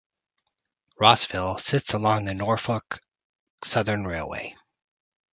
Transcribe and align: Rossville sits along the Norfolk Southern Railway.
Rossville 0.99 1.59
sits 1.59 1.93
along 1.93 2.25
the 2.25 2.33
Norfolk 2.33 3.01
Southern 3.63 4.03
Railway. 4.05 4.55